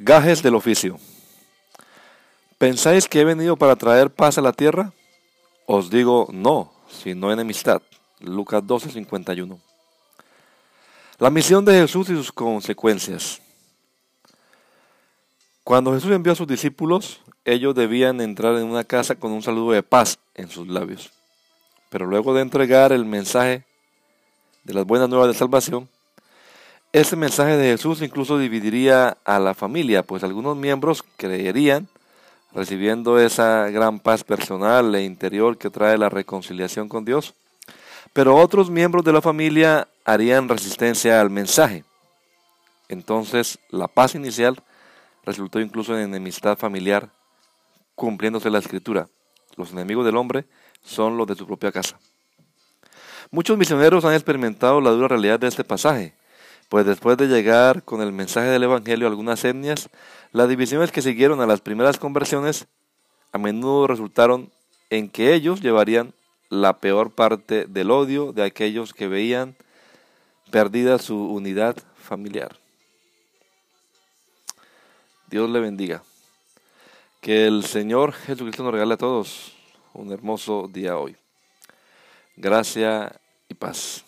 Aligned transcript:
Gajes 0.00 0.44
del 0.44 0.54
oficio. 0.54 0.96
¿Pensáis 2.56 3.08
que 3.08 3.20
he 3.20 3.24
venido 3.24 3.56
para 3.56 3.74
traer 3.74 4.10
paz 4.10 4.38
a 4.38 4.40
la 4.40 4.52
tierra? 4.52 4.92
Os 5.66 5.90
digo 5.90 6.28
no, 6.30 6.72
sino 6.88 7.32
enemistad. 7.32 7.82
Lucas 8.20 8.64
12, 8.64 8.92
51. 8.92 9.58
La 11.18 11.30
misión 11.30 11.64
de 11.64 11.80
Jesús 11.80 12.08
y 12.10 12.14
sus 12.14 12.30
consecuencias. 12.30 13.42
Cuando 15.64 15.92
Jesús 15.92 16.12
envió 16.12 16.32
a 16.32 16.36
sus 16.36 16.46
discípulos, 16.46 17.20
ellos 17.44 17.74
debían 17.74 18.20
entrar 18.20 18.54
en 18.54 18.66
una 18.66 18.84
casa 18.84 19.16
con 19.16 19.32
un 19.32 19.42
saludo 19.42 19.72
de 19.72 19.82
paz 19.82 20.20
en 20.36 20.48
sus 20.48 20.68
labios. 20.68 21.10
Pero 21.90 22.06
luego 22.06 22.34
de 22.34 22.42
entregar 22.42 22.92
el 22.92 23.04
mensaje 23.04 23.64
de 24.62 24.74
las 24.74 24.84
buenas 24.84 25.08
nuevas 25.08 25.26
de 25.26 25.34
salvación, 25.34 25.88
este 27.00 27.16
mensaje 27.16 27.56
de 27.56 27.70
Jesús 27.70 28.02
incluso 28.02 28.38
dividiría 28.38 29.18
a 29.24 29.38
la 29.38 29.54
familia, 29.54 30.02
pues 30.02 30.24
algunos 30.24 30.56
miembros 30.56 31.04
creerían, 31.16 31.88
recibiendo 32.52 33.20
esa 33.20 33.68
gran 33.70 34.00
paz 34.00 34.24
personal 34.24 34.92
e 34.94 35.04
interior 35.04 35.58
que 35.58 35.70
trae 35.70 35.96
la 35.96 36.08
reconciliación 36.08 36.88
con 36.88 37.04
Dios, 37.04 37.34
pero 38.12 38.34
otros 38.36 38.68
miembros 38.70 39.04
de 39.04 39.12
la 39.12 39.22
familia 39.22 39.86
harían 40.04 40.48
resistencia 40.48 41.20
al 41.20 41.30
mensaje. 41.30 41.84
Entonces, 42.88 43.60
la 43.70 43.86
paz 43.86 44.16
inicial 44.16 44.60
resultó 45.24 45.60
incluso 45.60 45.96
en 45.96 46.04
enemistad 46.04 46.58
familiar, 46.58 47.10
cumpliéndose 47.94 48.50
la 48.50 48.58
escritura. 48.58 49.08
Los 49.56 49.70
enemigos 49.70 50.04
del 50.04 50.16
hombre 50.16 50.46
son 50.82 51.16
los 51.16 51.26
de 51.28 51.36
su 51.36 51.46
propia 51.46 51.70
casa. 51.70 52.00
Muchos 53.30 53.56
misioneros 53.56 54.04
han 54.04 54.14
experimentado 54.14 54.80
la 54.80 54.90
dura 54.90 55.08
realidad 55.08 55.38
de 55.38 55.46
este 55.48 55.62
pasaje 55.62 56.17
pues 56.68 56.84
después 56.84 57.16
de 57.16 57.28
llegar 57.28 57.82
con 57.82 58.02
el 58.02 58.12
mensaje 58.12 58.48
del 58.48 58.64
Evangelio 58.64 59.06
a 59.06 59.10
algunas 59.10 59.44
etnias, 59.44 59.88
las 60.32 60.48
divisiones 60.48 60.92
que 60.92 61.02
siguieron 61.02 61.40
a 61.40 61.46
las 61.46 61.60
primeras 61.60 61.98
conversiones 61.98 62.66
a 63.32 63.38
menudo 63.38 63.86
resultaron 63.86 64.50
en 64.90 65.08
que 65.08 65.34
ellos 65.34 65.60
llevarían 65.60 66.12
la 66.50 66.78
peor 66.78 67.10
parte 67.10 67.66
del 67.66 67.90
odio 67.90 68.32
de 68.32 68.44
aquellos 68.44 68.94
que 68.94 69.08
veían 69.08 69.56
perdida 70.50 70.98
su 70.98 71.16
unidad 71.16 71.76
familiar. 71.96 72.58
Dios 75.28 75.50
le 75.50 75.60
bendiga. 75.60 76.02
Que 77.20 77.46
el 77.46 77.64
Señor 77.64 78.12
Jesucristo 78.12 78.62
nos 78.62 78.72
regale 78.72 78.94
a 78.94 78.98
todos 78.98 79.52
un 79.92 80.12
hermoso 80.12 80.68
día 80.72 80.96
hoy. 80.96 81.16
Gracia 82.36 83.20
y 83.48 83.54
paz. 83.54 84.07